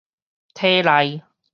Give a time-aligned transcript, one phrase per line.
[0.55, 1.21] 體內